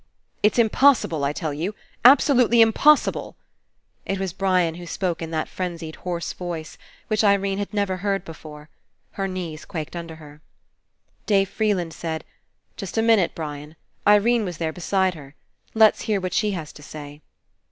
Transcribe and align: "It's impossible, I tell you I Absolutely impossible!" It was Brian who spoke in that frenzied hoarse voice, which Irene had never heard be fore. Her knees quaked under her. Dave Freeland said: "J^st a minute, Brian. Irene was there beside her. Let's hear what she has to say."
"It's 0.41 0.57
impossible, 0.57 1.23
I 1.23 1.31
tell 1.31 1.53
you 1.53 1.75
I 2.03 2.09
Absolutely 2.09 2.59
impossible!" 2.59 3.35
It 4.11 4.17
was 4.17 4.33
Brian 4.33 4.73
who 4.73 4.87
spoke 4.87 5.21
in 5.21 5.29
that 5.29 5.47
frenzied 5.47 5.97
hoarse 5.97 6.33
voice, 6.33 6.79
which 7.07 7.23
Irene 7.23 7.59
had 7.59 7.71
never 7.71 7.97
heard 7.97 8.25
be 8.25 8.33
fore. 8.33 8.69
Her 9.11 9.27
knees 9.27 9.63
quaked 9.63 9.95
under 9.95 10.15
her. 10.15 10.41
Dave 11.27 11.49
Freeland 11.49 11.93
said: 11.93 12.23
"J^st 12.79 12.97
a 12.97 13.03
minute, 13.03 13.35
Brian. 13.35 13.75
Irene 14.07 14.43
was 14.43 14.57
there 14.57 14.73
beside 14.73 15.13
her. 15.13 15.35
Let's 15.75 16.01
hear 16.01 16.19
what 16.19 16.33
she 16.33 16.49
has 16.53 16.73
to 16.73 16.81
say." 16.81 17.21